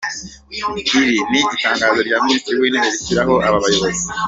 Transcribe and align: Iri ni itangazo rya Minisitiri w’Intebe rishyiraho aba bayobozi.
Iri 0.97 1.15
ni 1.29 1.39
itangazo 1.55 1.99
rya 2.07 2.17
Minisitiri 2.25 2.57
w’Intebe 2.61 2.87
rishyiraho 2.93 3.33
aba 3.47 3.57
bayobozi. 3.63 4.05